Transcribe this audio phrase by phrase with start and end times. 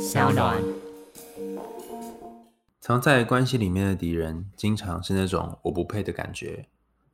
[0.00, 0.56] 小暖。
[2.80, 6.66] 藏在关系里面的敌人，经常是那种我不配的感觉。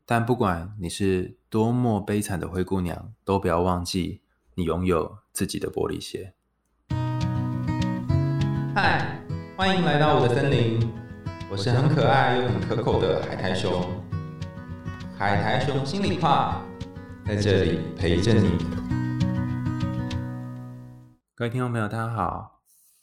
[0.05, 4.21] 但不管你是多么悲惨的灰姑娘，都不要忘记，
[4.55, 6.35] 你拥有自己的玻璃鞋。
[8.73, 9.21] 嗨，
[9.57, 10.89] 欢迎来到我的森林，
[11.51, 13.85] 我是很可爱又很可口的海苔熊。
[15.19, 16.63] 海苔熊心里话，
[17.27, 18.57] 在这里陪着你。
[21.35, 22.56] 各位听众朋友，大家好，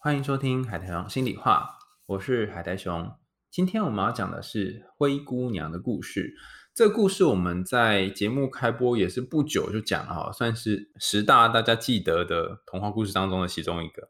[0.03, 3.09] 欢迎收听《海苔熊心里话》，我是海苔熊。
[3.49, 6.35] 今天我们要讲的是灰姑娘的故事。
[6.75, 14.09] 这个故事我们在节目开播也是不久就讲了哈，算是十大大家记得的童话故事当中的其中一个。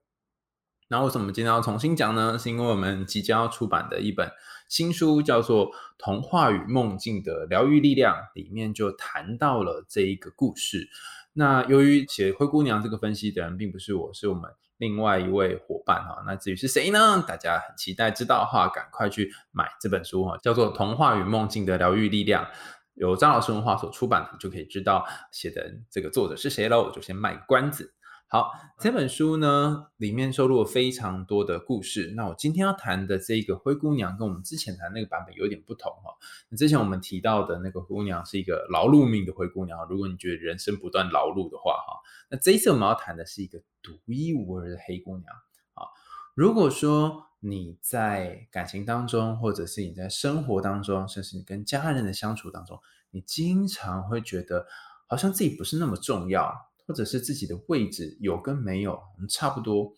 [0.88, 2.40] 那为什么今天要重新讲呢？
[2.40, 4.32] 是因为我们即将要出版的一本
[4.68, 10.90] 新书叫做《童话与梦境的疗愈力量》，里面就谈到了这一个故事。
[11.34, 14.50] 那由于写灰姑娘这个分析的人并不是我，是我们
[14.84, 16.22] 另外一位伙伴哈。
[16.28, 17.24] 那至于是谁呢？
[17.26, 22.44] 大家很期待知道的话，赶快去买这本书哈，叫做《童话与梦境的疗愈力量》，
[22.96, 26.84] 由张老师文化所出版的，就可以知道写的这个作者是谁喽。
[26.84, 27.94] 我就先卖个关子。
[28.34, 32.14] 好，这本书呢，里面收录了非常多的故事。
[32.16, 36.16] 那我今天要谈的这个灰姑娘，跟我们之前谈那个版本有点不同哈。
[36.50, 45.32] 那之前我们提到的那个姑娘是一个劳碌命的灰姑娘，如果你觉得人生不断劳碌的话哈，那这一次我们要谈的是一个独一无二的黑姑娘
[45.76, 45.86] 啊。
[46.34, 52.80] 如果说你在感情当中，或者是你在生活当中，甚至你跟家人的相处当中，
[53.12, 54.66] 你经常会觉得
[55.06, 56.52] 好像自己不是那么重要。
[56.86, 59.94] 或者是自己的位置有跟没有差不多，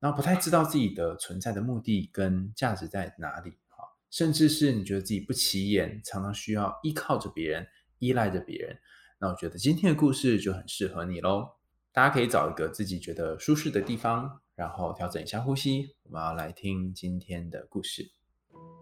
[0.00, 7.66] 然后不太知道自己的存在的目的跟价值在哪里啊，甚至是你觉得自己不起眼，常常需要依靠着别人，
[7.98, 8.76] 依赖着别人。
[9.20, 11.48] 那我觉得今天的故事就很适合你喽。
[11.92, 15.96] 大家可以找一个自己觉得舒适的地方，然后调整一下呼吸。
[16.04, 18.12] 我们要来听今天的故事。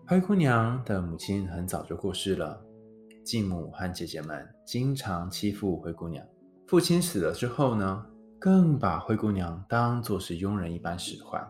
[0.07, 2.63] 灰姑娘的母亲很早就过世了，
[3.25, 6.36] 继母和姐姐们经常欺负灰姑娘。
[6.67, 8.05] 父亲死了之后呢，
[8.41, 11.41] 更把灰姑娘当作是佣人一般使唤。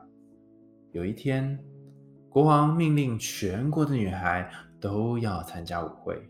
[0.93, 1.59] 有一天，
[2.29, 6.23] 国王命令全国的女孩都要参加舞会，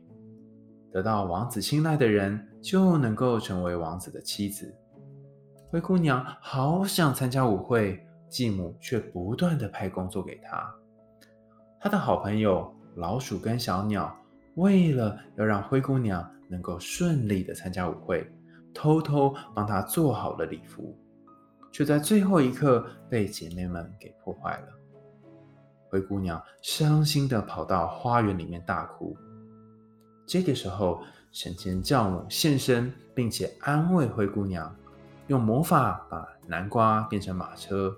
[0.92, 4.72] 得到王子青睐的人就能够成为王子的妻子。
[5.68, 10.64] 灰姑娘好想参加舞会，继母却不断的派工作给她。
[11.80, 14.16] 她的好朋友老鼠跟小鸟，
[14.54, 18.24] 为了要让灰姑娘能够顺利的参加舞会。
[18.76, 20.94] 偷偷帮她做好了礼服，
[21.72, 24.66] 却在最后一刻被姐妹们给破坏了。
[25.88, 29.16] 灰姑娘伤心的跑到花园里面大哭。
[30.26, 34.74] 这个时候，神仙教母现身，并且安慰灰姑娘，
[35.28, 37.96] 用魔法把南瓜变成马车，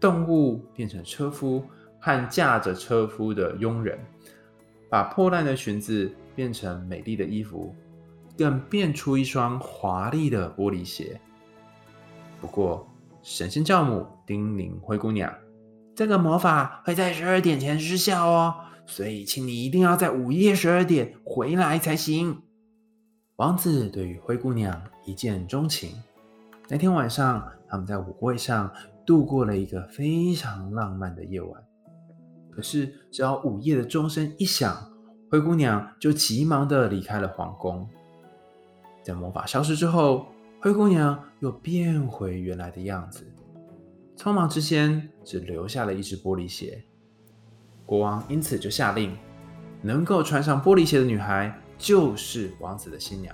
[0.00, 1.64] 动物变成车夫
[2.00, 3.98] 和驾着车夫的佣人，
[4.88, 7.74] 把破烂的裙子变成美丽的衣服。
[8.36, 11.20] 更变出一双华丽的玻璃鞋。
[12.40, 12.86] 不过，
[13.22, 15.32] 神仙教母叮咛灰姑娘
[15.96, 18.54] ：“这个魔法会在十二点前失效哦，
[18.86, 22.42] 所以请你一定要在午夜十二点回来才行。”
[23.36, 25.90] 王子对于灰姑娘一见钟情。
[26.68, 28.72] 那天晚上，他们在舞会上
[29.04, 31.62] 度过了一个非常浪漫的夜晚。
[32.50, 34.74] 可是，只要午夜的钟声一响，
[35.30, 37.88] 灰姑娘就急忙的离开了皇宫。
[39.06, 40.26] 在魔法消失之后，
[40.60, 43.24] 灰姑娘又变回原来的样子。
[44.16, 46.82] 匆忙之间，只留下了一只玻璃鞋。
[47.84, 49.16] 国王因此就下令，
[49.80, 53.32] 能够穿上玻璃鞋的女孩就是王子的新娘。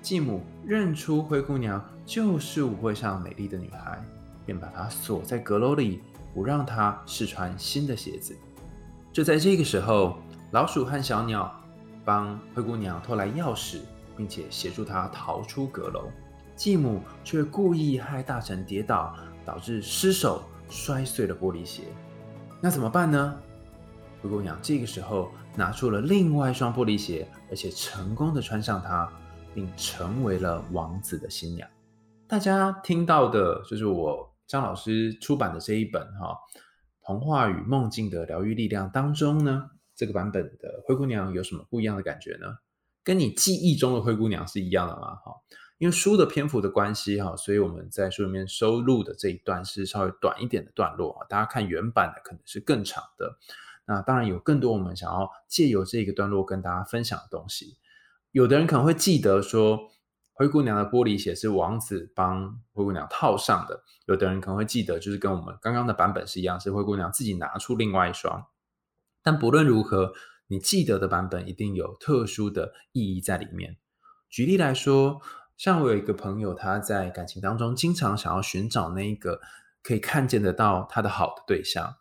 [0.00, 4.02] 继母认出灰姑娘就是舞会上美丽的女孩，
[4.46, 6.00] 便把她锁在阁楼里，
[6.32, 8.34] 不让她试穿新的鞋子。
[9.12, 10.16] 就在这个时候，
[10.52, 11.54] 老鼠和小鸟
[12.06, 13.80] 帮灰姑娘偷来钥匙。
[14.18, 16.10] 并且协助他逃出阁楼，
[16.56, 21.84] 继母却故意害大臣跌倒，导致失手摔碎了玻璃鞋。
[22.60, 23.40] 那怎么办呢？
[24.20, 29.08] 灰姑娘这个时候拿出了另外一双玻璃鞋，而且成功的穿上它，
[29.54, 31.68] 并成为了王子的新娘。
[32.26, 36.36] 大家听到的就是我张老师出版的这一本《哈
[37.04, 42.48] 童话与梦境的疗愈力量》当中呢，这个版本的灰姑娘有什么不一样的感觉呢？
[43.08, 45.14] 跟你记忆中的灰姑娘是一样的吗？
[45.24, 45.32] 哈，
[45.78, 51.24] 因为书的篇幅的关系哈，所以我们在书里面收录的这一段是稍微短一点的段落啊。
[51.26, 53.38] 大家看原版的可能是更长的。
[53.86, 57.78] 那当然有更多我们想要借由这个段落跟大家分享的东西。
[58.32, 59.88] 有的人可能会记得说，
[60.34, 63.84] 灰姑娘的玻璃鞋是王子帮灰姑娘套上的。
[64.04, 68.44] 有的人可能会记得，就是跟我们刚刚的版本是一样，是灰姑娘自己拿出另外一双。
[69.22, 70.12] 但不论如何，
[70.48, 73.76] 你记得的版本一定有特殊的意义在里面。
[74.28, 75.20] 举例来说，
[75.56, 79.40] 像我有一个朋友，他在感情当中经常想要寻找那一个
[79.82, 81.94] 可以看见得到他的好的对象，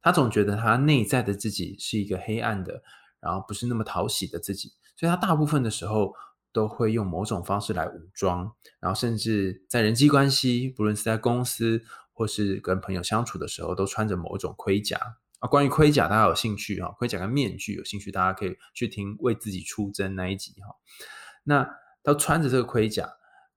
[0.00, 2.82] 他总觉得他内在的自己是一个黑暗的，
[3.18, 6.14] 然后不是那么讨喜的自己，所以他大部分的时候。
[6.52, 8.50] 都会用某种方式来武装，
[8.80, 11.82] 然后甚至在人际关系，不论是在公司
[12.14, 14.98] 或是跟朋友相处的时候，都穿着某种盔甲
[15.46, 16.88] 关于盔甲，大家有兴趣哈？
[16.98, 20.76] 盔甲跟面具有兴趣，大家可以去听《为自己出征》那一集哈。
[21.44, 21.68] 那
[22.02, 23.08] 他穿着这个盔甲，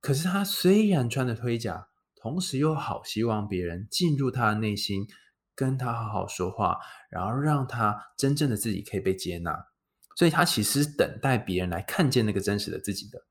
[0.02, 5.08] 可是他虽然穿着盔甲，同时又好希望别人进入他的内心，
[5.56, 9.68] 跟他好好说话，然后让他真正的自己可以被接纳。
[10.16, 13.26] 所以他其实等待别人来看见那个真实的自己的。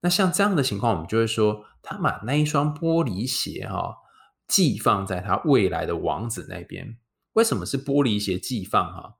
[0.00, 3.96] 那像这样的情况，我们就会说，他把那一双玻璃鞋哈
[4.48, 6.96] 寄放在他未来的王子那边。
[7.40, 9.16] 为什么是玻璃鞋寄放哈？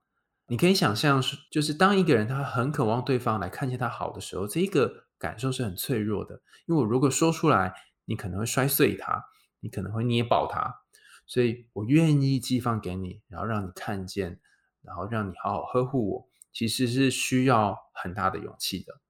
[0.48, 6.42] 你可以想象，就是当一个人他很渴望对方来看见他好的时候，这一个感受是很脆弱的。
[6.66, 7.72] 因为我如果说出来，
[8.04, 9.24] 你可能会摔碎它，
[9.60, 10.82] 你可能会捏爆它。
[11.26, 14.38] 所以我愿意寄放给你，然后让你看见，
[14.82, 16.28] 然后让你好好呵护我。
[16.52, 19.00] 其实是需要很大的勇气的。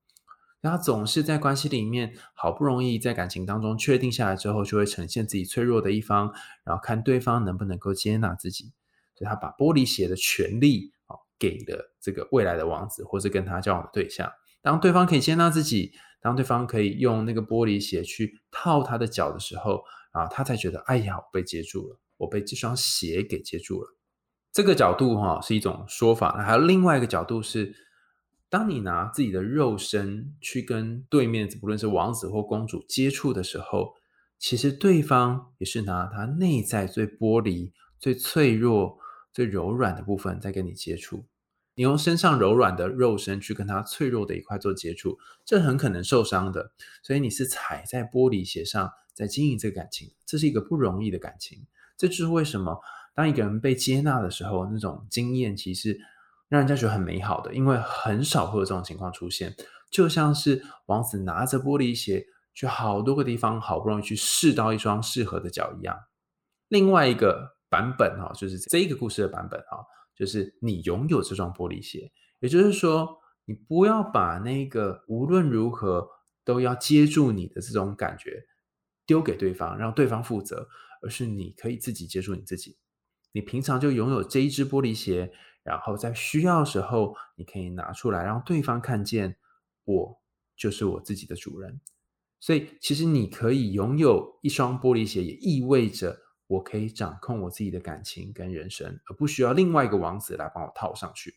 [0.62, 8.72] 他总是在关系里面，好不容易在感情当中确定下来之后，就会呈现自己脆弱的一方，然后看对方能不能够接纳自己。
[9.20, 14.32] 所以他把玻璃鞋的权利啊给了这个未来的王子，或是跟他交往的对象。
[14.62, 19.82] 当对方可以接纳自己，当对方可以用那个玻璃鞋去套他的脚的时候，
[20.12, 23.94] 啊，他才觉得哎呀，我被接住了，我被这双鞋给接住了。
[24.50, 27.74] 这个角度哈是一种说法，那还有另外一个角度是，
[28.48, 33.92] 当你拿自己的肉身去跟对面，不论是王子或公主接触的时候，
[34.38, 38.98] 其实对方也是拿他内在最玻璃、最脆弱、
[39.32, 41.26] 最柔软的部分在跟你接触。
[41.74, 46.72] 你用身上柔软的肉身去跟他脆弱的一块做接触，这很可能受伤的。
[47.02, 51.66] 所以你是踩在玻璃鞋上在经营这个感情，这是一个不容易的感情。
[51.96, 52.80] 这就是为什么。
[53.12, 55.98] 当一个人被接纳的时候，那种经验其实
[56.48, 59.54] 让人家觉得很美好的，因为很少会有这种情况出现。
[59.90, 62.24] 就像是王子拿着玻璃鞋
[62.54, 65.98] 去好多个地方，好不容易去试到一双适合的脚一样。
[66.68, 76.06] 另外一个版本哈，就是这个故事的版本哈，就是你拥有这双玻璃鞋，也就是说，你不要把那个无论如何
[76.44, 78.44] 都要接住你的这种感觉
[79.06, 80.68] 丢给对方，让对方负责，
[81.00, 82.76] 而是你可以自己接住你自己。
[83.32, 85.32] 你平常就拥有这一只玻璃鞋，
[85.62, 89.36] 然后在需要的时候，你可以拿出来让对方看见，
[89.84, 90.20] 我
[90.56, 91.80] 就是我自己的主人。
[92.40, 96.18] 所以，其实你可以拥有一双玻璃鞋，也意味着
[96.50, 101.36] 我可以掌控我自己的感情跟人生，而不需要另外一个王子来帮我套上去。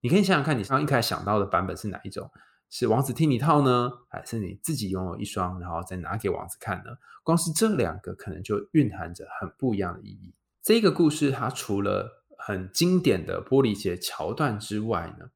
[0.00, 2.30] 你可以想想看，你刚一开始想到的版本是哪一种？
[2.70, 6.92] 是王子替你套呢，还是你自己拥有一双，然后再拿给王子看呢？
[7.22, 10.34] 光是这两个，可能就蕴含着很不一样的意义。
[10.62, 15.26] 这个故事它除了很经典的玻璃鞋桥段之外呢，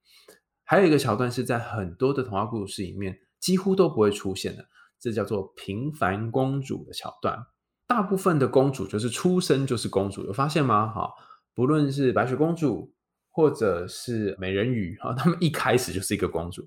[0.65, 4.65] 还有一个桥段是在很多的童话故事里面几乎都不会出现的，
[4.99, 7.44] 这叫做平凡公主的桥段。
[7.91, 10.87] 大部分的公主就是出生就是公主，有发现吗？
[10.87, 11.13] 哈，
[11.56, 12.94] 不论是白雪公主
[13.31, 16.63] 或者是美人鱼，哈， 她们一开始就是一个公主。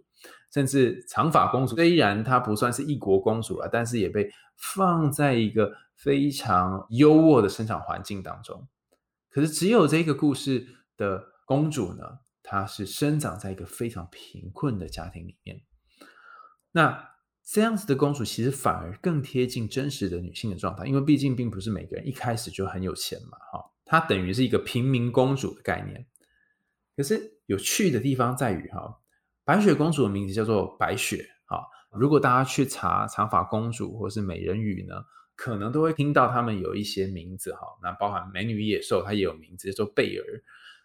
[0.53, 8.67] 甚至长发公主虽然她不算是一国公主了，但是也被放在一个非常优渥的生长环境当中。
[9.29, 12.03] 可是只有这个故事的公主呢，
[12.43, 15.61] 她是生长在一个非常贫困的家庭里面。
[16.73, 17.12] 那
[17.45, 26.05] 这样子的公主其实反而更贴近真实的女性的状态，因为毕竟并不是每个人一开始就很有钱嘛，哈，她等于是一个平民公主的概念。
[26.95, 28.99] 可是有趣的地方在于，哈。
[29.45, 31.67] 白雪公主的名字叫做白雪，哈。
[31.91, 34.95] 如果大家去查长发公主或是美人鱼呢，
[35.35, 37.67] 可能都会听到他们有一些名字，哈。
[37.81, 40.23] 那包含美女野兽，它也有名字叫做贝尔，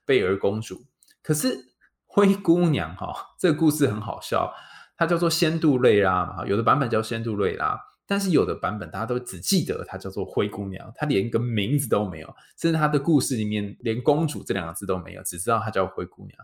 [0.04, 0.84] 贝尔公主。
[1.22, 1.56] 可是
[2.04, 4.52] 灰姑娘，哈，这个故事很好笑，
[4.98, 12.26] 它叫做仙杜瑞拉嘛，有的版本叫仙杜瑞拉，但是有的版本大家都只记得它叫做灰姑娘，它连个名字都没有，
[12.58, 16.36] 甚至它的故事里面连公主这两个字都没有，只知道它叫灰姑娘。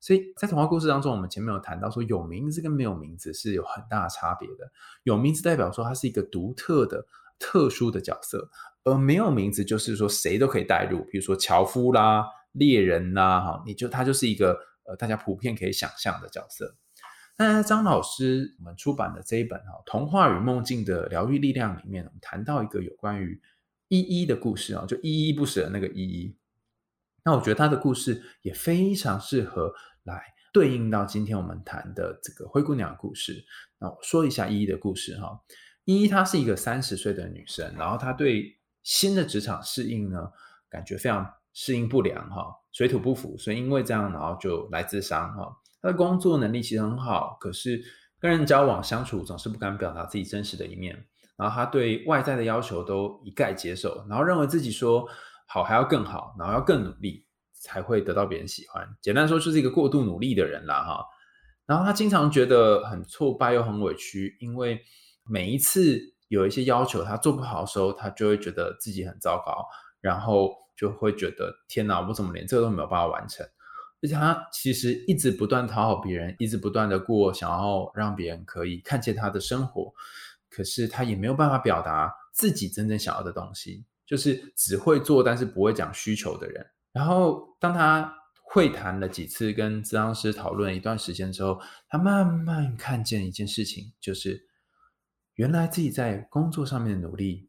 [0.00, 4.70] 所以在童话故事当中，我们前面有谈到说，有名字跟没有名字是有很大差别的。
[5.04, 7.06] 有名字代表说它是一个独特的、
[7.38, 8.50] 特殊的角色，
[8.84, 16.76] 而没有名字就是说谁都可以带入，比如说樵夫啦、猎人啦，哈，你就他就是一个呃大家普遍可以想象的角色。
[17.36, 23.40] 那张老师我们出版的这一本哈《童话与梦境的疗愈力量》里面，我们谈到一个有关于
[23.88, 26.36] 依依的故事啊，就依依不舍那个依依。
[27.24, 29.72] 那我觉得他的故事也非常适合
[30.04, 30.22] 来
[30.52, 33.44] 对应到今天我们谈的这个灰姑娘故事。
[33.78, 35.40] 那我说一下依依的故事哈。
[35.84, 40.30] 依依她是一个三十岁的女生，然后她对新的职场适应呢，
[40.68, 45.56] 感觉非常适应不良哈，水土不服，所以因为这样，然后就来自伤哈。
[45.84, 47.84] 他的工作能力其实很好，可是
[48.18, 50.96] 跟人交往相处总是不敢表达自己真实的一面。
[51.36, 55.06] 然后他对外在的要求都一概接受，然后认为自己说
[55.46, 58.88] 好还要更好，然后要更努力才会得到别人喜欢。
[59.02, 61.04] 简单说就是一个过度努力的人啦哈。
[61.66, 64.80] 然后他经常觉得很挫败又很委屈，因为
[65.28, 69.66] 每一次有一些要求他做不好的时候，他就会觉得自己很糟糕，
[70.00, 73.46] 然后就会觉得天哪，我怎么连这个都没有办法完成？
[74.04, 79.90] 而且他其实一直不断讨好别人，一直不断的过想要让别人可以看见他的生活，
[80.50, 86.66] 可是他也没有办法表达自己真正想要的东西，就是只会做但是不会讲需求的人。
[86.92, 91.58] 然后当他会谈了几次，跟咨商师讨论一段时间之后，
[91.88, 94.46] 他慢慢看见一件事情，就是
[95.36, 97.48] 原来自己在工作上面的努力。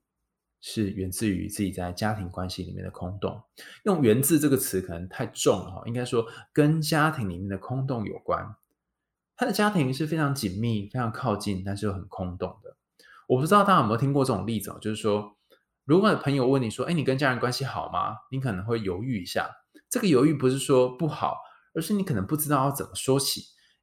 [0.62, 3.42] 是源自于自己在家庭关系里面的空洞。
[3.84, 8.56] 用“源自”这个词可能太重了哈，应该说跟家庭里面的空洞有关。
[9.36, 12.78] 他的家庭是非常紧密、非常靠近，但是又很空洞的。
[13.28, 15.36] 我不知道大家有没有听过这种例子哦，就是说，
[15.84, 19.50] 如果朋友问你说：“哎，你跟家人关系好吗？”你可能会犹豫一下。
[19.90, 21.38] 这个犹豫不是说不好，
[21.74, 23.42] 而是你可能不知道要怎么说起，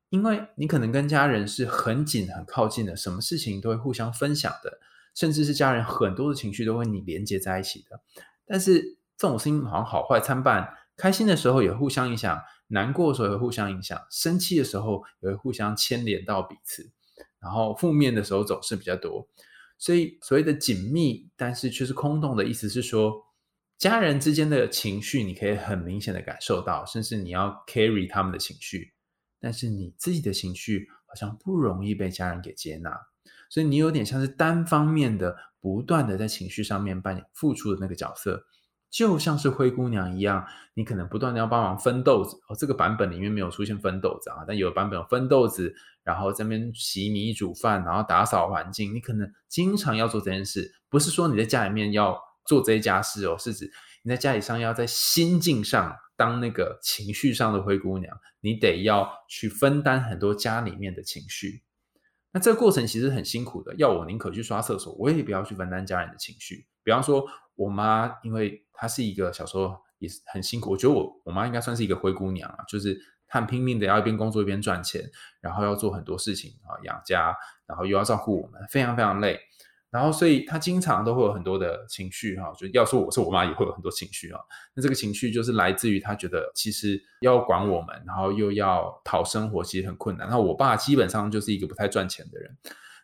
[0.08, 4.78] 因为你可能跟家人是很紧、很靠近的，什么事情都会互相分享的。
[5.14, 8.00] 甚至是家人很多的情绪都会你连接在一起的，
[8.46, 16.90] 但是这种事情好像好坏参半，开心的时候也互相影响，难过的时候也互相影响，生气的时候也会互相牵连到彼此，
[17.38, 19.28] 然后负面的时候总是比较多。
[19.78, 23.12] 所以所谓的紧密，但是却是空洞的意思是说，
[23.78, 28.92] 家人之间的情绪你可以很明显的感受到，甚至你要 carry 他们的情绪，
[29.40, 32.96] 但是你自己的情绪好像不容易被家人给接纳。
[33.52, 38.42] 所以你有点像是单方面的，不断的在情绪上面扮演付出的那个角色，
[38.90, 42.34] 就像是灰姑娘一样，你可能不断的要帮忙分豆子。
[42.48, 50.72] 哦，这个版本里面没有出现分豆子啊，但有的版本有分豆子，然后这边洗米煮饭，然后打扫环境，你可能经常要做这件事。
[50.88, 53.70] 不是说你在家里面要做这些家事哦，是指
[54.02, 61.62] 你在家里上要在心境上当那个情绪上的灰姑娘，你得要去分担很多家里面的情绪。
[62.32, 66.66] 那这个过程其实很辛苦的，要我宁可去刷厕所，我也不要去分担家人的情绪。
[66.82, 72.98] 比方说，我妈，因为她是一个小时候也是很辛苦，我觉得我我妈应该算是一个灰姑娘啊，就是
[73.28, 75.08] 她很拼命的要一边工作一边赚钱，
[75.40, 77.36] 然后要做很多事情啊，养家，
[77.66, 79.38] 然后又要照顾我们，非常非常累。
[79.92, 84.40] 然后，所以他经常都会有很多的情绪哈，就要说我是我妈，也会有很多情绪啊。
[84.74, 90.26] 那这个情绪就是来自于他觉得其实要管我们，然后又要讨生活，其实很困难。
[90.30, 92.56] 那我爸基本上就是一个不太赚钱的人。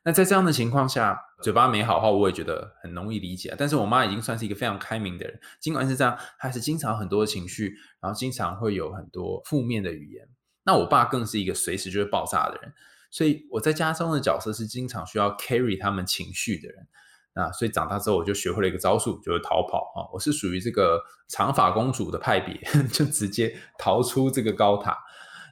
[0.02, 3.54] 那在这样的情况下，嘴巴没好话，我也觉得很容易理解。
[3.58, 10.26] 但是我妈已经算是一个非常开明的人，尽管是这样，还是经常很多的情绪，然后经常会有很多负面的语言。
[10.64, 12.72] 那我爸更是一个随时就会爆炸的人。
[13.10, 16.86] 所以我在家中的角色是经常需要 carry 他们情绪的人，
[17.32, 20.04] 啊，所以长大之后我就学会了一个招数，就是逃跑啊。
[20.12, 22.60] 我是属于这个长发公主的派别，
[22.92, 24.94] 就直接逃出这个高塔，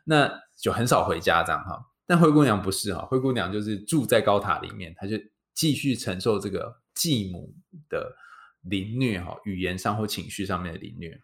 [0.05, 1.81] 那就很少回家这样哈。
[2.07, 5.17] 但灰姑娘不是哈，灰姑娘就是住在高塔里面，她就
[5.55, 7.55] 继续承受这个继母
[7.89, 8.15] 的
[8.61, 11.19] 凌虐哈，语言上或情绪上面的凌虐。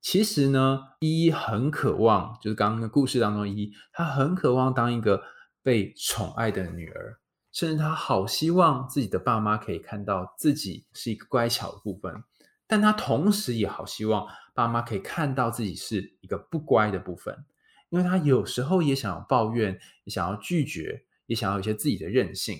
[0.00, 5.22] 其实呢，依依很渴望，就是刚刚故事当中依依，她很渴望当一个。
[5.64, 7.18] 被宠爱的女儿，
[7.50, 12.22] 甚至她好希望自己的爸妈可以看到自己是一个乖巧的部分，
[12.66, 17.46] 但她同时也好希望爸妈可以看到自己是一个不乖的部分，
[17.88, 22.58] 因为她有时候也想要抱怨，也想要拒绝，也想要有些自己的任性。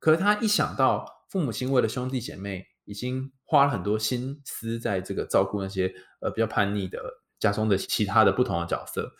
[0.00, 6.98] 可是她一想到父母亲为了兄弟姐妹，已经花了很多心思在这个照顾那些呃比较叛逆的
[7.38, 9.12] 家中的其他的不同的角色。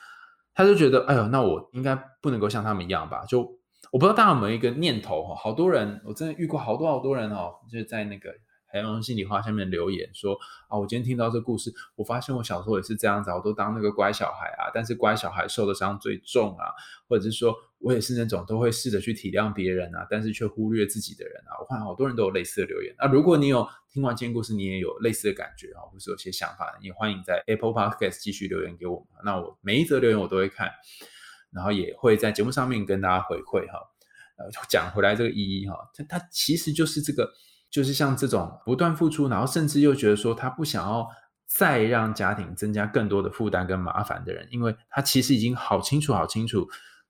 [0.55, 3.25] 他就觉得，哎呦，那我应该不能够像他们一样吧？
[3.27, 3.41] 就
[3.91, 8.31] 我不知道大家有没有一个念头哈，好多人，我真的遇过好多好多人哦，就是在那个。
[8.73, 16.67] 海洋心里话下面留言说啊，我今天听到这故事，我发现我小时候也是这样子，我都当那个乖小孩啊，但是乖小孩受的伤最重啊，
[17.09, 21.59] 或者是说我也是那种都会试着去体谅别人啊，但是却忽略自己的人啊。
[21.61, 22.95] 我看好多人都有类似的留言。
[22.99, 29.07] 那如果你有听完今天故事，你也有类似的感觉啊，或是有些想法，也欢迎在 Apple Podcast 继续留言给我们。
[29.25, 30.71] 那我每一则留言我都会看。
[31.53, 33.81] 然后也会在节目上面跟大家回馈哈。
[34.37, 37.29] 呃，讲回来这个依依哈，它它其实就是这个，
[37.71, 41.09] 就是像这种不断付出，然后甚至又觉得说他不想要
[41.47, 46.69] 再让家庭增加更多的负担跟麻烦的人，因为他其实已经好清楚、好清楚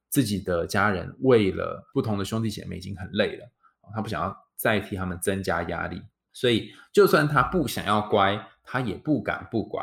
[0.08, 3.50] 自己的家人为了不同的兄弟姐妹已经很累了，
[3.94, 6.02] 他不想要再替他们增加压力，
[6.32, 9.82] 所以就算他不想要乖，他也不敢不乖。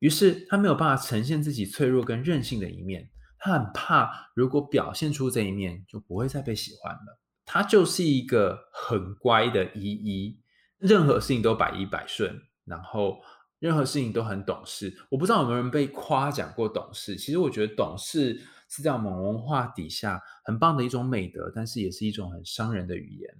[0.00, 7.18] 于是他没有办法呈现自己脆弱跟任性的一面，他很怕如果表现出这一面，就不会再被喜欢了。
[7.44, 10.40] 他就是一个很乖的依依，
[10.78, 13.20] 任何事情都百依百顺，然后
[13.58, 14.94] 任何事情都很懂事。
[15.10, 23.30] 我不知道有没有人被夸奖过懂事，其实我觉得懂事是在我们文化底下很棒的一种美德，但是也是一种很伤人的语言。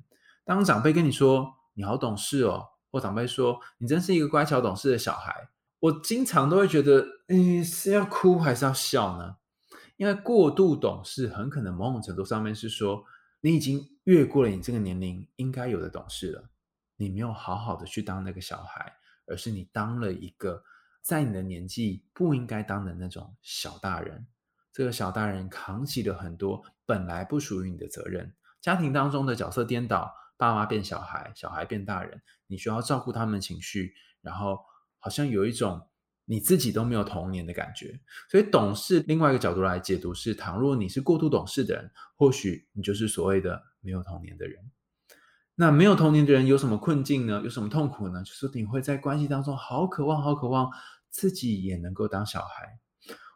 [0.44, 5.48] 当长辈跟你说你好懂事哦，或长辈说你真是一个乖巧懂事的小孩。
[5.80, 9.36] 我经常都会觉得，嗯，是要哭还是要笑呢？
[9.96, 13.04] 因为过度懂事，很可能某种程度上面是说，
[13.42, 16.50] 你已经越过了你这个年龄应该有的懂事了。
[16.96, 18.92] 你没有好好的去当那个小孩，
[19.26, 20.62] 而是你当了一个
[21.02, 24.26] 在你的年纪不应该当的那种小大人。
[24.72, 34.58] 这个小大人扛起了很多本来不属于你的责任，家庭当中的角色颠倒，爸妈变小孩，小孩变大人，你需要照顾他们情绪，然后。
[35.04, 35.86] 好像有一种
[36.26, 38.00] 你自己都没有童年的感觉，
[38.30, 44.58] 所以懂事另外一个角度来解读是：倘若你是过度懂事的人，或许你就是所谓的没有童年的人。
[45.54, 47.42] 那没有童年的人有什么困境呢？
[47.44, 48.22] 有什么痛苦呢？
[48.24, 50.70] 就是你会在关系当中好渴望、好渴望
[51.10, 52.78] 自己也能够当小孩。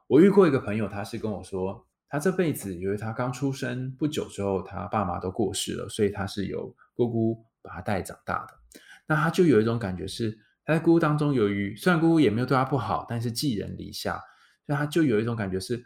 [0.06, 8.80] 我遇过一个朋友，他是跟我说，他这辈子由于他刚出生不久之后，他爸妈都过世了，所以他是由姑姑把他带长大的。
[9.06, 10.38] 那他就有一种感觉是。
[10.74, 14.22] 在姑姑当中，由于虽然姑姑也没有对他不好，但是寄人篱下，
[14.66, 15.82] 所以他就有一种感觉是：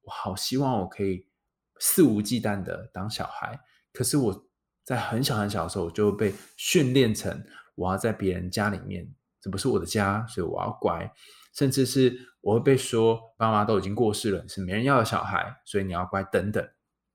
[0.00, 1.28] 我好希望我可以
[1.78, 3.60] 肆无忌惮的当小孩。
[3.92, 4.48] 可是我
[4.84, 9.06] 在很小很小的时候，我就被训练成我要在别人家里面，
[9.40, 11.12] 这不是我的家，所以我要乖。
[11.54, 16.66] 甚至是我会被说，爸妈都已经过世了，是没人要的小孩，所以你要乖等等。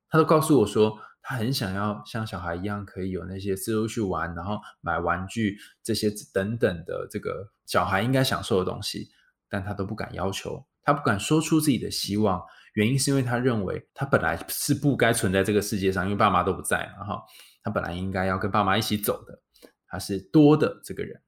[0.10, 1.00] 他都告诉我说。
[1.30, 9.10] 他很想要像小孩一样，可以有那些自由去玩，然后买玩具这些等等的这个小孩应该享受的东西，
[9.50, 12.42] 但他都不敢要求，他不敢说出自己的希望，
[12.76, 17.22] 原因是因为他认为他本来是不该存在这个世界上，因为爸妈都不在了，哈，
[17.62, 19.42] 他本来应该要跟爸妈一起走的，
[19.90, 21.22] 他是多的这个人，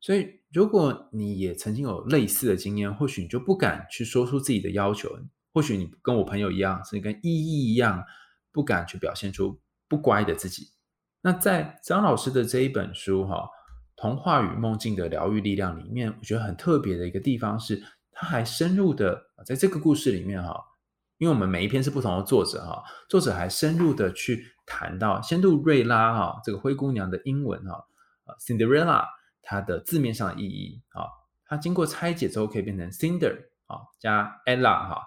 [0.00, 5.18] 所以如果你也曾经有类似的经验，或许你就不敢去说出自己的要求，
[5.52, 8.04] 或许你跟我朋友一样，是跟依依一样。
[8.56, 10.72] 不敢去表现出不乖的自己。
[11.20, 13.46] 那在张老师的这一本书《哈
[13.96, 20.58] 童话与梦境的疗愈力量》里面，我觉得很特别的一个地方是，他还深入的在这个故事里面哈，
[21.18, 27.84] 因为我们每一篇是不同的作者哈，作者还深入的去谈到仙杜瑞拉哈这个灰姑娘的英文哈
[28.40, 29.04] ，Cinderella
[29.42, 31.04] 它的字面上的意义啊，
[31.44, 35.02] 它经过拆解之后可以变成 Cinder 啊加 Ella 哈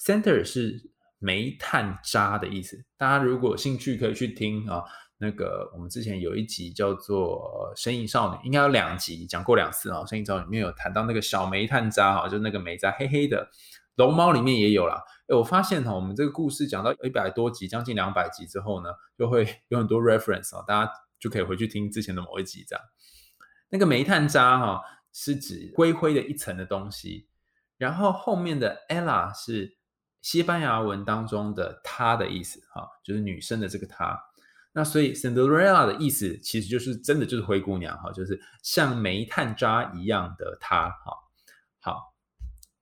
[0.00, 0.95] ，Center 是。
[1.26, 4.82] 煤炭渣的意思，大家如果有兴趣可以去听啊。
[5.18, 10.00] 那个我们之前有一集叫做《身影少女》，应该有两集讲过两次啊。
[10.06, 13.48] 《身影少女》里面有谈到那个小煤炭渣哈，就那个煤渣黑黑的。
[13.94, 15.02] 龙猫里面也有啦。
[15.26, 22.84] 哎，我发现哈，我们这个故事讲到一百多集，将近两百集之后呢，就会 有很多 reference 啊，大家就可以回去听之前的某一集这样。
[23.70, 24.82] 那个煤炭渣哈，
[25.14, 27.26] 是指灰灰的一层的东西，
[27.78, 29.78] 然后后面的 Ella 是。
[30.26, 34.20] 西班牙文当中的“她”的意思，哈，就是女生的这个“她”。
[34.74, 41.12] 那所以 Cinderella 的意思其实就是真的就是灰姑娘，哈，就是像煤炭渣一样的她，哈。
[41.78, 42.12] 好，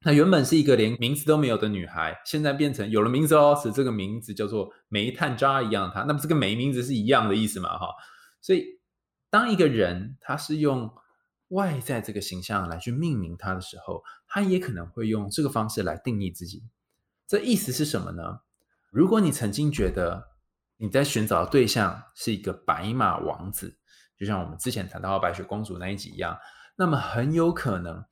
[0.00, 7.88] 那原本是一个连名字都没有的女孩，现在变成有了名字哦，是这个名字叫做煤炭渣一样的她，那不是跟没名字是一样的意思嘛，哈。
[8.40, 8.64] 所以
[9.28, 10.90] 当一个人他是用
[11.48, 16.62] 外在这个形象来去命名他的时候，他也可能会用这个方式来定义自己。
[17.26, 18.40] 这意思是什么呢？
[18.90, 20.28] 如果你曾经觉得
[20.76, 23.78] 你在寻找的对象是一个白马王子，
[24.16, 26.38] 就像我们之前谈到白雪公主那一集一样，
[26.76, 28.04] 那么很有可能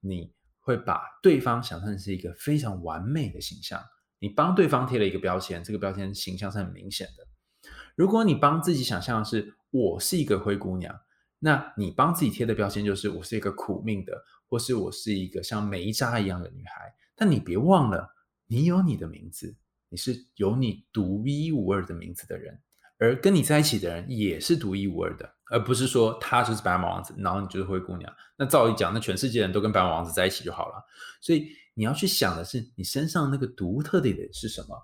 [0.00, 3.82] 你会把对方想象是一个非常完美的形象。
[4.18, 7.70] 你帮对方贴了一个标签，这个标签形象是很明显的。
[7.96, 10.94] 如果你帮自己想象的是我是一个灰姑娘，
[11.38, 16.94] 那你帮自己贴的标签就是我是一个苦命的，或是我是一个像煤渣一样的女孩。
[17.16, 18.14] 但你别忘了。
[18.52, 19.54] 你有你的名字，
[19.88, 22.60] 你是有你独一无二的名字的人，
[22.98, 28.12] 而跟你在一起的人也是独一无二的，而不是说他就是白马王子，然后你就是灰姑娘。
[28.36, 30.84] 那照理讲，那全世界人都跟白马王子在一起就好了。
[31.20, 34.76] 所以你要去想的是，你身上那个独特的点是什么？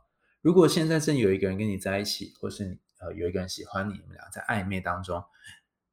[0.42, 5.20] 如果现在正有一个人跟你在一起，或是你呃有一个人喜欢你，你们俩在暧昧当中，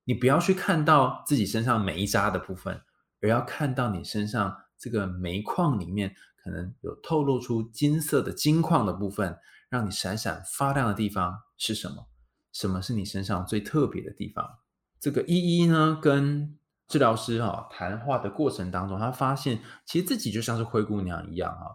[0.04, 2.80] 你不要去看到自己身上煤渣的部分，
[3.20, 9.38] 而要看到你身上这个煤矿里面可能有透露出金色的金矿的部分，
[9.70, 12.08] 让你闪闪发亮的地方是什么？
[12.52, 14.60] 什么是你身上最特别的地方？
[15.00, 21.72] 这个依依呢，跟治疗师哈谈话的过程当中，他发现其实自己就像是灰姑娘一样啊。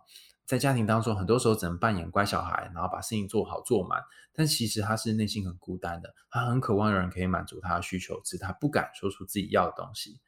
[0.46, 4.02] 在家庭当中，很多时候只能扮演乖小孩，然后把事情做好做满。
[4.32, 10.20] 但其实他是内心很孤单的，他很渴望有人可以满足他的需求，只是他不敢说出自己要的东西。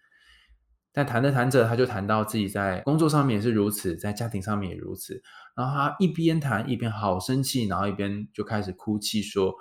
[0.93, 5.23] 但谈着谈着，他就谈到自己在工作上面也是如此，在家庭上面也如此。
[5.55, 9.55] 然后他一边谈一边好生气，然后一边就开始哭泣，说：“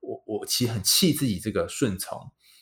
[0.00, 2.20] 我我其实很气自己这个顺从，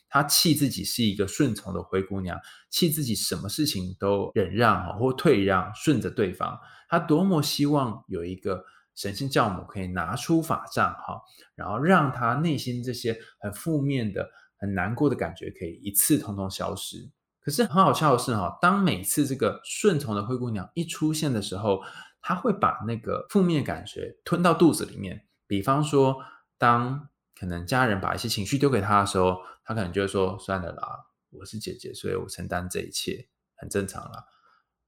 [0.08, 2.38] 他气自己是一个顺从的灰姑娘，
[2.70, 6.58] 气自己什么事情都忍让或退让，顺着对方。”
[6.88, 11.20] 他多么希望有一个神仙教母可以拿出法杖，哈，
[11.56, 17.10] 然后让他内心这些很负面的、很难过的感觉可以一次通通消失。
[17.44, 21.82] 可是很好笑的是，哈，当每次这个顺从的灰姑娘一出现的时候，
[22.22, 25.26] 她会把那个负面感觉吞到肚子里面。
[25.46, 26.16] 比方说，
[26.56, 34.24] 当可能家人把一些情绪丢给他的时候，他可能就会说：“算了啦，我是姐姐，所以我承担这一切，很正常啦。”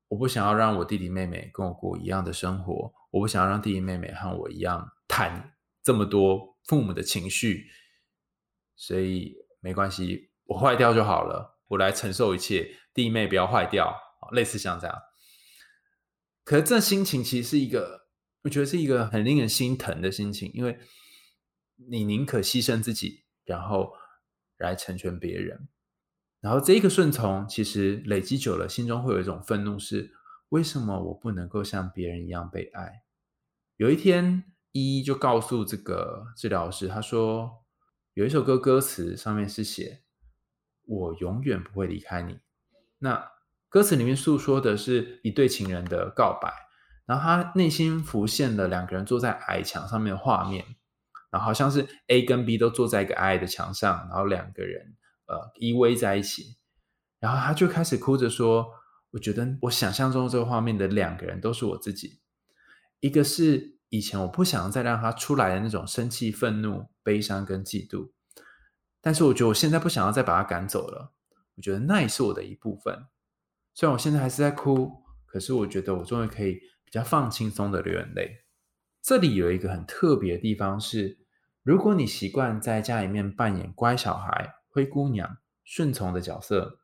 [0.08, 7.66] 我不想要让我弟弟妹妹跟我过一样的生活，我不想要让弟弟妹妹和我一样谈这么多父母的情绪，
[8.76, 13.96] 所以没关系，我坏掉就好了，我来承受一切，弟妹不要坏掉，
[14.32, 14.96] 类似像这样。
[16.44, 18.08] 可是这心情其实是一个，
[18.42, 20.78] 我觉得是一个很令人心疼的心情，因为
[21.90, 23.92] 你宁可牺牲自己，然后
[24.58, 25.68] 来成全别人。
[26.40, 30.12] 然后这一个顺从，其实累积久了，心中会有一种愤怒：是
[30.50, 33.02] 为什么我不能够像别人一样被爱？
[33.76, 37.64] 有一天，依依就告诉这个治疗师，他说
[38.14, 40.04] 有一首歌歌词上面是写
[40.86, 42.38] “我永远不会离开你”。
[42.98, 43.30] 那
[43.68, 46.52] 歌词里面诉说的是一对情人的告白，
[47.04, 50.64] 然后他内心浮现了两个人坐在矮墙上面的画面，
[51.30, 54.96] 然后好像是 A 跟 B 都坐在一个矮矮的墙上，然后两个人。
[55.28, 56.56] 呃，依偎在一起，
[57.18, 58.68] 然后他就开始哭着说
[59.10, 62.20] ：“我觉得我想象中这个画面的两个人都是我自己，
[63.00, 68.12] 一个是以前我不想再让他出来的那种生气、愤怒、悲伤跟嫉妒，
[69.06, 71.12] 但是我觉得我现在不想要再把他赶走了。
[71.54, 73.06] 我觉得那也是我的一部分。
[73.72, 78.38] 虽然我现在还是在哭，可是我觉得我终于可以比较放轻松的流眼泪。
[79.00, 81.18] 这里有一个很特别的地方是，
[81.62, 86.80] 如果你习惯在家里面扮演乖小孩。”灰姑娘顺从的角色，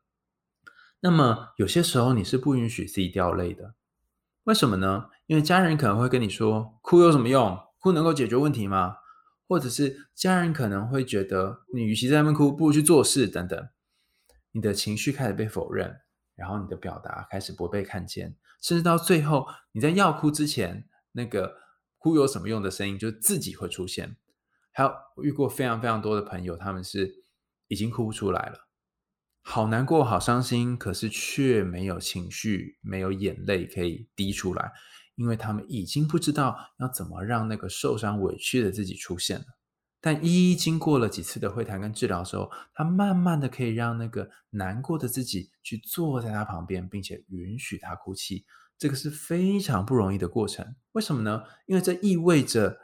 [1.01, 3.75] 那么有些时候你是不允许自己掉泪的，
[4.45, 5.09] 为什么呢？
[5.27, 7.59] 因为家人可能会跟你说，哭有什么用？
[7.77, 8.95] 哭能够解决问题吗？
[9.47, 13.69] 或者是家人可能会觉得，你与其在那边哭，不如去做事等等。
[14.51, 16.01] 你的情绪开始被否认，
[16.35, 21.55] 然后你的表达开始不被看见，甚至到最后，你在要哭之前，那个
[21.97, 24.17] 哭有什么用的声音就自己会出现。
[24.71, 24.91] 还有
[25.23, 27.23] 遇过非常非常多的朋友，他们是。
[27.69, 28.67] 已经哭不出来了，
[29.41, 34.71] 好难过，好伤心，可是却没有情绪，没有眼泪可以滴出来，
[35.15, 39.45] 因为他们已经不知道要怎么让那个受伤委屈的自己出现了。
[40.01, 48.45] 但一一经过了几次的会谈跟治疗之后，他慢慢的可以让那个难过的自己去坐在他旁边，并且允许他哭泣，
[48.77, 50.75] 这个是非常不容易的过程。
[50.91, 51.43] 为什么呢？
[51.67, 52.77] 因为这意味着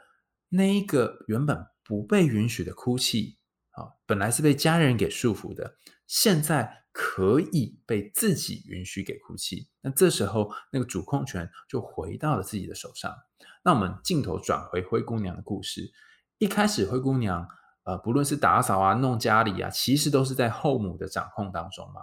[0.48, 3.38] 那一个原本不被允许的哭泣。
[3.72, 5.76] 啊本来是被家人给束缚的，
[6.08, 9.68] 现在可以被自己允许给哭泣。
[9.80, 13.14] 那这时候，那个主控权就回到了自己的手上。
[13.62, 15.92] 那我们镜头转回灰姑娘的故事。
[16.38, 17.46] 一开始，灰姑娘
[17.84, 22.00] 呃，不论是打扫啊、弄家里啊，其实都是在后母的掌控当中嘛。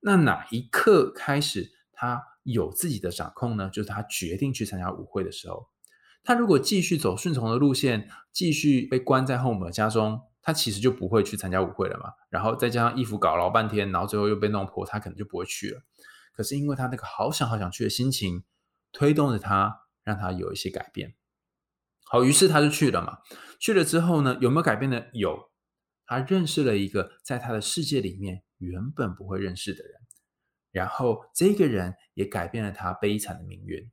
[0.00, 3.70] 那哪一刻开始，她有自己的掌控呢？
[3.70, 5.68] 就是她决定去参加舞会的时候。
[6.22, 10.20] 她如果继续走顺从的路线，继续被关在后母的家中。
[10.48, 15.82] 他其实就不会去参加舞会了嘛，然后再加上衣服搞老半天，然后最后又被弄破，他可能就不会去了。
[16.32, 18.44] 可是因为他那个好想好想去的心情，
[18.90, 21.16] 推动着他，让他有一些改变。
[22.06, 23.18] 好，于是他就去了嘛。
[23.60, 25.04] 去了之后呢，有没有改变呢？
[25.12, 25.50] 有，
[26.06, 29.92] 他认识了一个在他的世界里面原本不会认识的人，
[30.72, 33.90] 然后这个人也改变了他悲惨的命运。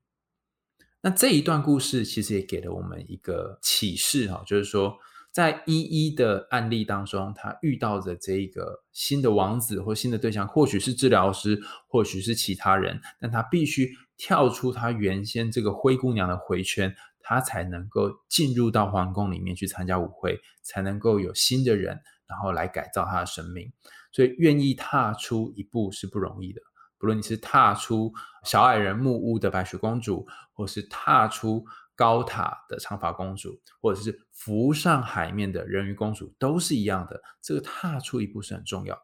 [1.01, 4.97] 那这一段故事其实也给了我们一个启示哈，就是说。
[5.35, 23.69] 在一一的案例当中，他遇到的这一个新的王子或新的对象，或许是治疗师，或许是其他人，但他必须跳出他原先这个灰姑娘的回圈，他才能够进入到皇宫里面去参加舞会，才能够有新的人，然后来改造他的生命。
[24.13, 26.61] 所以，愿意踏出一步是不容易的。
[26.97, 28.13] 不论你是踏出
[28.45, 31.65] 小矮人木屋的白雪公主，或是踏出
[31.95, 37.21] 高塔的长发公主，或者是浮上海面的人鱼公主，都是一样的。
[37.41, 38.97] 这个踏出一步是很重要。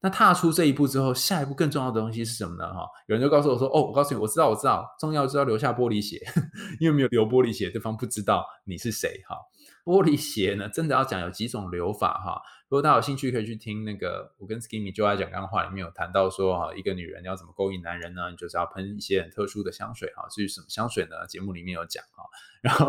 [0.00, 2.72] 那踏出这一步之后，下一步更重要的东西是什么呢？
[2.74, 6.20] 哈，有人就告诉我说：“哦，我告诉你，我知道，我知道，重要是要留下玻璃鞋，
[6.80, 9.36] 因为没有留玻璃鞋，对方不知道你是谁。”哈。
[9.84, 12.40] 玻璃鞋呢，真的要讲有几种留法哈。
[12.68, 18.32] 如果大家有兴趣，可以去听那个我跟 Skinny 就爱讲干话里面有谈到说哈，一个女人要怎么勾引男人呢？
[18.34, 20.26] 就是要喷一些很特殊的香水哈。
[20.30, 21.26] 至于什么香水呢？
[21.28, 22.24] 节目里面有讲哈。
[22.62, 22.88] 然后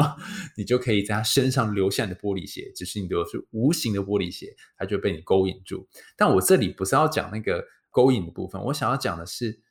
[0.56, 5.88] 你就可以在他身上留下你的玻璃鞋，只是你留的是无形的玻璃鞋，他就被你勾引住。
[6.16, 9.62] 但我这里不是要讲那个勾引的部分，我想要讲的是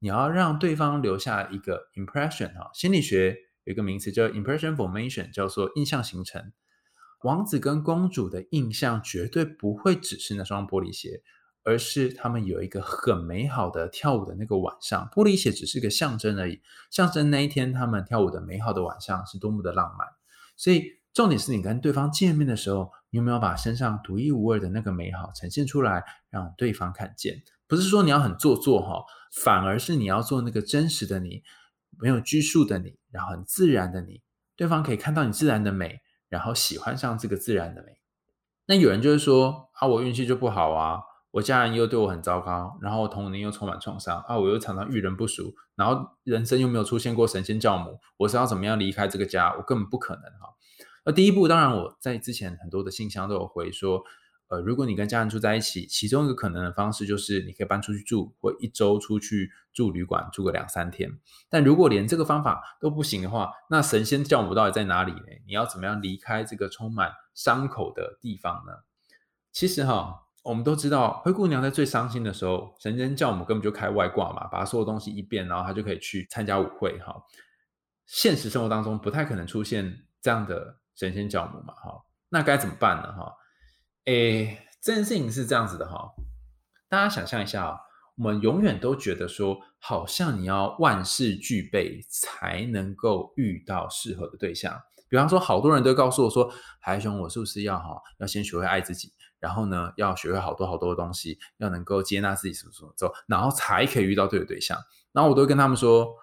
[0.00, 2.70] 你要让对方留下一个 impression 哈。
[2.74, 6.52] 心理学有一个名词叫 impression formation，叫做印象形成。
[7.22, 11.22] 王子跟公主的印象绝对不会只是那双玻璃鞋，
[11.62, 15.08] 而是他们有一个很美好的跳舞的那个晚上。
[15.10, 20.06] 玻璃鞋只是个象征而已，象征那一天他们跳舞的美好的晚上是多么的浪漫。
[20.56, 27.42] 所以重点是你跟对方见面的时候，你有没有把身上独一无二的那个美好呈现出来，让对方看见？
[27.66, 31.42] 不是说你要很做作哈，反而是你要做那个真实的你，
[31.98, 34.22] 没有拘束的你，然后很自然的你，
[34.56, 36.00] 对方可以看到你自然的美。
[36.30, 38.00] 然后喜欢上这个自然的美，
[38.66, 40.98] 那有人就是说啊，我运气就不好啊，
[41.30, 49.54] 我家人又对我很糟糕，然后童年又充满创伤啊，我又常常遇人不淑，然后人生又没有出现过神仙教母，我是要怎么样离开这个家？
[49.56, 50.56] 我根本不可能哈。
[51.04, 54.02] 那第一步，当然我在之前很多的信箱都有回说。
[54.48, 61.10] 呃，如果你跟家人住在一起，其中一个可能的方式就是你可以搬出去住，或一周出去住旅馆住个两三天。
[61.48, 65.26] 但如果连这个方法都不行的话，那神仙教母到底在哪里呢？
[65.46, 68.72] 你要怎么样离开这个充满伤口的地方呢？
[69.50, 77.16] 其实哈，我们都知道，灰姑娘在最伤心的时候，神仙教母根本就开外挂嘛，把所有东西一变，然后她就可以去参加舞会哈。
[78.04, 83.32] 现实生活当中不太可能出现这样的神仙教母嘛哈，那该怎么办呢哈？
[84.06, 86.12] 诶，这件事情是这样子的哈，
[86.90, 87.78] 大家想象一下啊，
[88.18, 94.78] 我们永远都觉得说，好像你要万事俱备才能够遇到适合的对象。
[95.08, 104.78] 比方说，好多人都告诉我说，海兄，我是不是要哈，要先学会爱自己，然后呢，要学会好多好多的东西，要能够接纳自己什么什么之后，然后才可以遇到对的对象。
[105.12, 106.14] 然后我都跟他们说，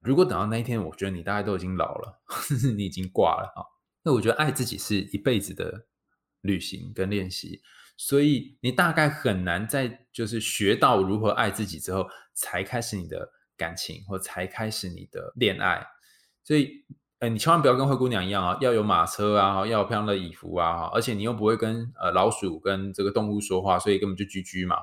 [0.00, 2.18] 如果等到那一天，我觉得你大概都已经老了，
[2.74, 3.60] 你已经挂了啊。
[4.04, 5.86] 那我觉得爱自己是一辈子的。
[6.46, 7.60] 旅行跟练习，
[7.96, 15.86] 所以你大概很难在就是学到如何爱自己之后，才开始你的感情或才开始你的恋爱。
[16.44, 16.84] 所以，
[17.18, 24.76] 呃，你千万不要跟灰姑娘一样啊，要有马车啊，要有漂亮的衣服啊，而且你又不会跟呃老鼠跟这个动物说话，所以根本就居居嘛。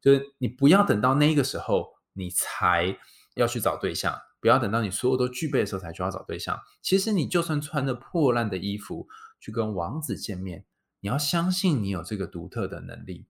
[0.00, 2.96] 就是你不要等到那个时候，你才
[3.34, 6.58] 要去找对象，不要等到你所有都具备的时候才需要找对象。
[6.80, 9.08] 其实你就算穿着破烂的衣服
[9.40, 10.64] 去跟王子见面。
[11.00, 13.26] 你要相信你有这个独特的能力，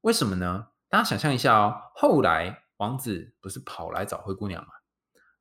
[0.00, 0.68] 为什么呢？
[0.88, 4.68] 大家想象一下哦，后来王子不是跑来找灰姑娘吗？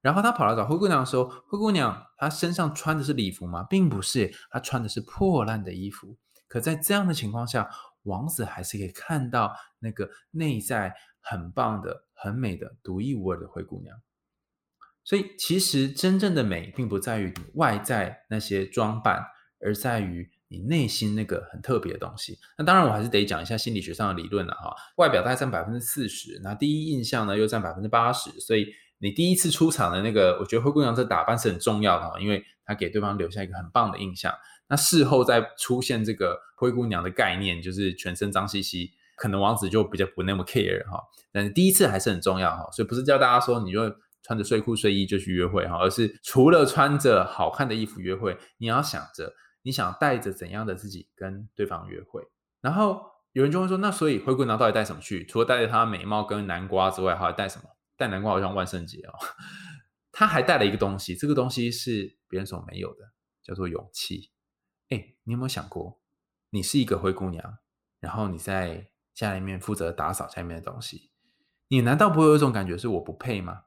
[0.01, 3.63] 然后他跑来找灰姑娘的时候，灰姑娘她身上穿的是礼服吗？
[3.69, 6.17] 并不是，她穿的是破烂的衣服。
[6.49, 7.69] 可在这样的情况下，
[8.01, 13.97] 王子还是可以看到那个内在很棒的、很美的、独一无二的灰姑娘。
[15.05, 19.23] 所以，其实真正的美，并不在于外在那些装扮，
[19.61, 20.29] 而在于。
[20.53, 24.71] 你内心那个很特别的东西，那当然我还是得讲一下心理学上的理论了哈。
[24.97, 28.67] 外表大概占百分之四十，那第一印象呢又占百分之八十，所以
[28.99, 34.31] 你第一次出场的那个，我觉得灰姑娘这打扮是很重要的哈，因为她给对方留下一个很棒的印象。
[34.67, 41.01] 那事后再出现这个灰姑娘的概念，就是全身脏兮兮，可能王子就比较不那么 care 哈。
[41.31, 43.79] 但是第一次还是很重要哈，所以不是叫大家说你就
[44.21, 49.33] 穿着睡裤睡衣就去约会哈，而是除了穿着好看的衣服约会，你要想着。
[49.63, 52.27] 你想带着怎样的自己跟对方约会？
[52.61, 55.25] 然后有人就会说：“那所以灰姑娘到底带什么去？
[55.25, 57.69] 除了带着她美貌跟南瓜之外，还带什么？
[57.97, 59.13] 带南瓜好像万圣节哦。
[60.11, 64.31] 她还带了一个东西，这个东西是别人所没有的，叫做勇气。
[64.89, 65.99] 哎，你有没有想过，
[66.51, 67.57] 你是一个灰姑娘，
[67.99, 71.11] 然后你在家里面负责打扫家里面的东西，
[71.69, 73.63] 你难道不会有一种感觉是我不配吗？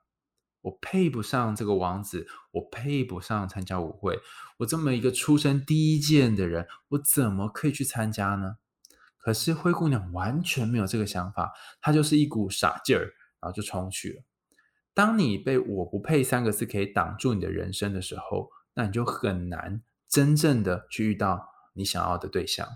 [0.66, 4.18] 我配不上这个王子，我配不上参加舞会。
[4.58, 8.56] 我这么一个出身低贱的人，我怎么可以去参加呢？
[9.16, 14.22] 可是灰姑娘完全没有这个想法，她就是一股傻劲儿，然后就冲去了。
[14.92, 22.66] 当你被“我不配”三个字可以挡住你的人生的时候，那你就很难真正的去遇到你想要的对象。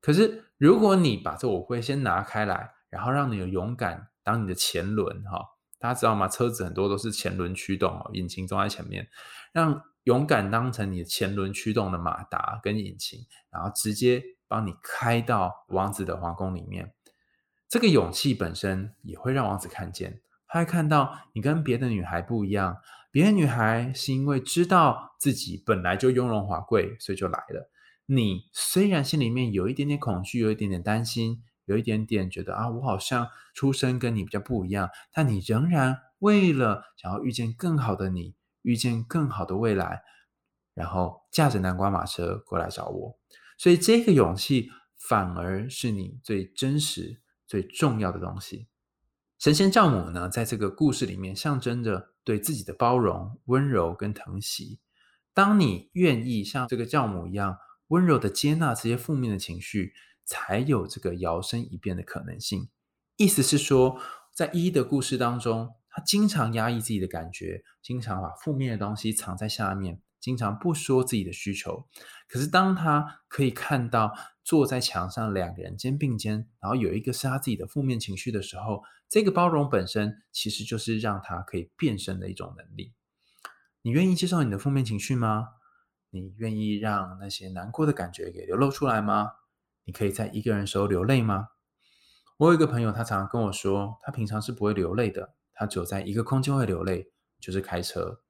[0.00, 5.44] 可是，如果你把这我会先拿开来，然后让你有勇敢当你的前轮，哈，
[5.80, 6.28] 大家知道吗？
[6.28, 9.08] 车子很多都是前轮驱动哦，引擎装在前面，
[9.52, 16.92] 让勇敢当成你的前轮驱动的马达跟引擎，然后直接帮你开到王子的皇宫里面。
[17.66, 20.20] 这个勇气本身也会让王子看见。
[20.46, 22.78] 他会看到你跟别的女孩不一样，
[23.10, 27.70] 别的女孩是因为知道自己本来就雍容华贵，所以就来了。
[28.06, 40.02] 你虽然心里面有一点点恐惧，有一点点担心，有一点点觉得啊，我好像出身跟你比较不一样，但你仍然为了想要遇见更好的你，遇见更好的未来，
[40.74, 43.18] 然后驾着南瓜马车过来找我。
[43.56, 48.66] 所以这个勇气反而是你最真实、最重要的东西。
[49.38, 54.80] 神仙教母呢，在这个故事里面象征着对自己的包容、温柔跟疼惜。
[55.32, 57.56] 当你愿意像这个教母一样
[57.86, 59.94] 温柔的接纳这些负面的情绪，
[60.30, 62.68] 才有这个摇身一变的可能性。
[63.16, 64.00] 意思是说，
[64.32, 70.00] 在一的故事当中，他经常压抑自己的感觉，经常把负面的东西藏在下面。
[70.20, 71.88] 经常不说自己的需求，
[72.28, 74.12] 可是当他可以看到
[74.44, 82.92] 坐在墙上两个人肩并肩，然后有一个是他自己的负面情绪的时候，这个包容本身其实就是让他可以变身的一种能力。
[83.80, 85.48] 你愿意接受你的负面情绪吗？
[86.10, 89.30] 你愿意让那些难过的感觉给流露出来吗？
[89.84, 91.48] 你可以在一个人时候流泪吗？
[92.38, 98.20] 我有一个朋友，他常常跟我说，他平常是不会流泪的，他只有在一个空间会流泪，就是开车。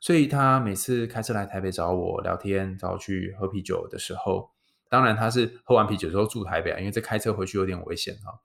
[0.00, 4.50] 所以他每次开车来台北找我聊天，找我去喝啤酒的时候，
[4.88, 8.38] 当然他是喝完啤酒之后住台北啊，因为这开车回去有点危险啊。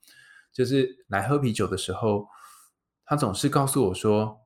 [0.54, 2.26] 就是来喝啤酒的时候，
[3.06, 4.42] 他总是告诉我说：“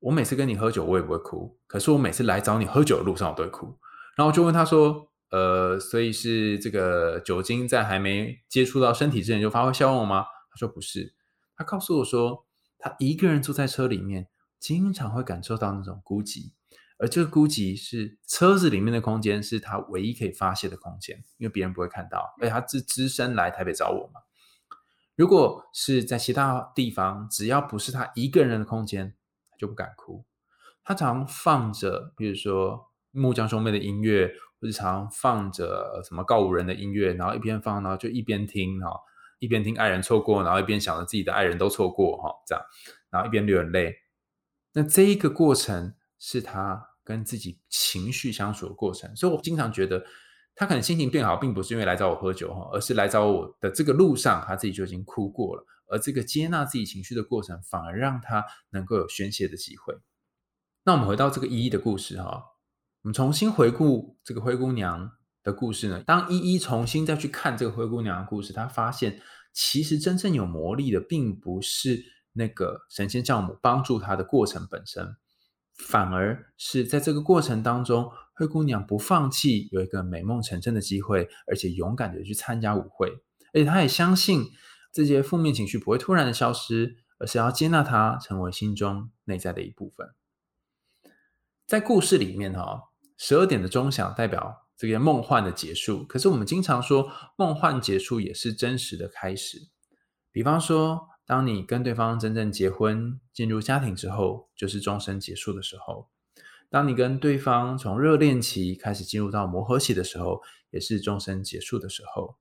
[0.00, 3.78] 我每次跟你喝酒，我也不会哭，可是我每次来找你喝酒的路上，我都会哭。”
[4.16, 11.14] 然后就问他说：“呃，所以是这个酒精在还没接触到身体之前就发挥效用吗？”他说：“不是。”
[11.56, 12.46] 他告诉我说
[12.78, 14.28] ：“他一个人坐在车里面。”
[14.62, 16.52] 经常会感受到那种孤寂，
[16.96, 22.32] 而这个孤寂是车子里面的空间，是他唯一可以发泄的空间，因为别人不会看到。
[22.40, 24.20] 而且他是只身来台北找我嘛。
[25.16, 29.16] 如果是在其他地方，只要不是他一个人的空间，
[29.50, 30.24] 他就不敢哭。
[30.84, 34.32] 他常放着，比如说木匠兄妹的音乐，
[34.62, 38.96] 日常放着什么告五人的音乐，然后一边放，然后就一边听哈，
[39.40, 42.64] 一边听爱人错过，然后一边想着自己的爱人都错过哈，这样，
[43.10, 43.92] 然后一边流眼泪。
[44.72, 50.04] 那这一个过程是他跟自己情绪相处的过程，所以我经常觉得
[50.54, 55.66] 他可能心情变好，并不是因为来找我喝酒哈，而是来找我的这个路上，他自己就已经哭过了。
[55.88, 59.94] 而这个接纳自己情绪的过程，反而让他能够有宣泄的机会。
[60.84, 62.42] 那我们回到这个依依的故事哈，
[63.02, 65.10] 我们重新回顾这个灰姑娘
[65.42, 66.02] 的故事呢。
[66.06, 69.20] 当依依重新再去看这个灰姑娘的故事，她发现
[69.52, 72.04] 其实真正有魔力的，并不是。
[72.34, 75.16] 那个神仙教母帮助她的过程本身，
[75.74, 83.10] 反而是在这个过程当中，灰姑娘不放弃有一个美梦成真的机会，而且勇敢的去参加舞会，
[83.52, 84.46] 而且她也相信
[84.94, 90.14] 这些负面情绪不会突然的消失，而是要接纳它成为心中内在的一部分。
[91.66, 92.84] 在故事里面哈，
[93.24, 99.68] 十二点的钟响代表这个梦幻的结束，可是我们经常说梦幻结束也是真实的开始，
[100.32, 101.08] 比方说。
[101.24, 106.08] 当你跟对方真正结婚、进入家庭之后，就是终身结束的时候；
[106.68, 112.36] 当你跟对方从热恋期开始进入到磨合期的时候，也是终身结束的时候；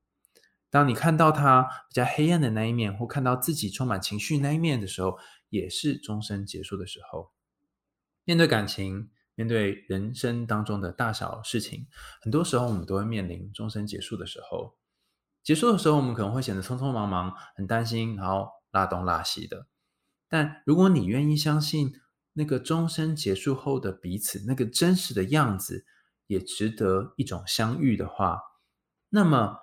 [0.72, 5.16] 当你看到他比较黑暗的那一面，或看到自己充满情绪那一面的时候，
[5.50, 7.32] 也是终身结束的时候。
[8.26, 11.88] 面对感情，面对人生当中的大小事情，
[12.22, 14.78] 很多时候我们都会面临终身结束的时候。
[15.44, 18.48] 结束的时候，我们可能会显得匆匆忙忙，很担心，然后。
[18.74, 19.68] 拉东拉西的，
[20.30, 21.92] 但如果你愿意相信
[22.32, 25.84] 那个终身结束后的彼此，那个真实的样子
[26.28, 28.40] 也值得一种相遇的话，
[29.10, 29.58] 那么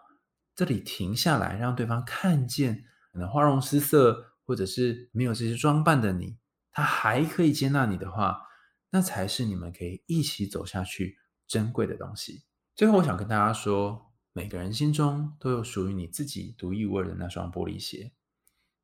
[0.54, 6.36] 这里停下来，让对方看见可能花容失色，或者是没有这些装扮的你，
[6.70, 8.42] 他还可以接纳你的话，
[8.90, 12.44] 那才是你们可以一起走下去珍贵的东西。
[12.74, 18.12] 最后，我想跟大家说，每个人心中都有属于你自己独一无二的那双玻璃鞋。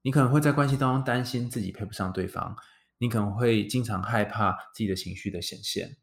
[0.03, 2.57] 你可能会在关系当中担心自己配不上对方，
[2.99, 5.97] 你可能会经常害怕自己的情绪的显现。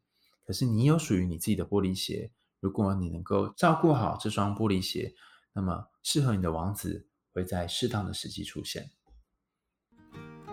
[0.44, 5.14] 可是你有属于你自己的玻璃鞋，如果你能够照顾好这双玻璃鞋，
[5.52, 8.90] 那么适合你的王子会在适当的时机出现。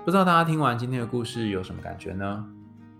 [0.05, 2.59] 不知道大家听完今天的故事有什么感觉呢？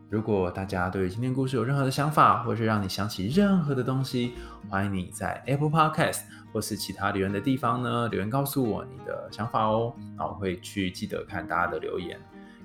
[0.10, 4.34] 如果大家对今天故事有任何的想法，或是让你想起任何的东西，
[4.68, 9.94] 欢迎你在 Apple Podcast 或是其他留言的地方呢留言告诉我你的想法哦。
[10.18, 12.20] 那我会去记得看大家的留言，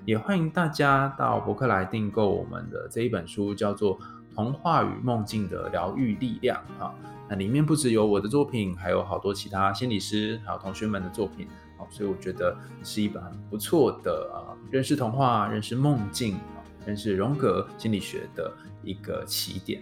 [0.05, 3.95] 也欢迎大家到博客来订购我们的这一本书，叫做
[4.33, 6.91] 《童话与梦境的疗愈力量》啊。
[7.29, 11.47] 那里面不只有我的作品，还有好多其他心理师还有同学们的作品。
[11.77, 16.39] 好，所以我觉得是一本很不错的啊，认识童话、认识梦境。
[16.85, 18.51] 认识荣格心理学的
[18.83, 19.81] 一个起点。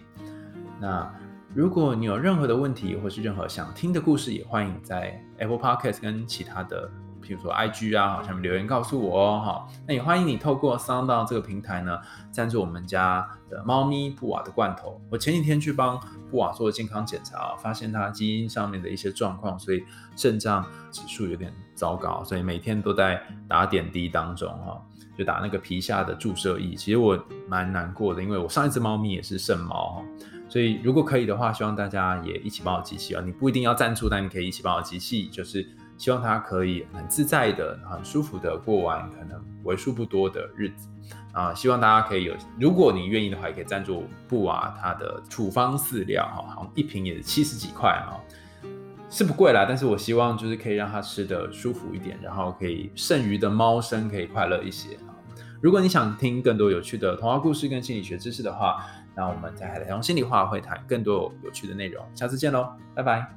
[0.79, 1.13] 那
[1.53, 6.89] 如果你有任何的问题，或是任何想听的故事，也欢迎在 Apple Podcast 跟其他的，
[7.21, 9.39] 譬如说 IG 啊，下面留言告诉我哦。
[9.39, 11.99] 哈，那也欢迎你透过 Sound 这个平台呢，
[12.31, 14.99] 赞助我们家的猫咪布瓦的罐头。
[15.11, 15.99] 我前几天去帮
[16.31, 19.83] 布瓦做健康检查，发现它基因上面的一些状况，所以
[20.15, 24.83] 肾脏指数有点糟糕，所以每天都在打点滴当中哈。
[25.17, 30.03] 就打那个皮下的注射液，其实我蛮难过的，因为我上一只猫咪也是肾猫，
[30.49, 33.21] 所以如果可以的话，希望大家也一起帮我集气啊！
[33.25, 40.87] 你不一定要赞助，但你可以一起帮我集气，就是希望它可以很自在的、很舒服的过完可能为数不多的日子
[41.31, 41.53] 啊！
[41.53, 48.17] 希望大家可以有，如果你愿意的话，也可以赞助布娃它的处方饲料哈，好像一瓶也是七十几块啊，
[49.13, 54.97] 是不贵啦，但是我希望就是可以让它吃的舒服一点，然后可以剩余的猫生可以快乐一些。
[55.61, 58.83] 如果你想听更多有趣的童话故事跟心理学知识的话，
[59.15, 62.03] 那我们在海苔熊心理话会谈更多有趣的内容。
[62.15, 63.27] 下次见喽，拜拜。